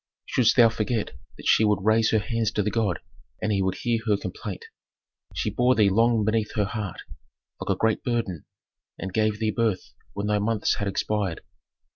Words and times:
"Shouldst 0.25 0.55
thou 0.55 0.69
forget 0.69 1.11
that 1.37 1.45
she 1.45 1.63
would 1.63 1.83
raise 1.85 2.09
her 2.09 2.17
hands 2.17 2.49
to 2.53 2.63
the 2.63 2.71
god, 2.71 3.01
and 3.39 3.51
he 3.51 3.61
would 3.61 3.75
hear 3.75 3.99
her 4.07 4.17
complaint. 4.17 4.65
She 5.35 5.51
bore 5.51 5.75
thee 5.75 5.91
long 5.91 6.25
beneath 6.25 6.55
her 6.55 6.65
heart, 6.65 7.01
like 7.59 7.69
a 7.69 7.77
great 7.77 8.03
burden, 8.03 8.45
and 8.97 9.13
gave 9.13 9.37
thee 9.37 9.51
birth 9.51 9.93
when 10.13 10.25
thy 10.25 10.39
months 10.39 10.77
had 10.77 10.87
expired. 10.87 11.41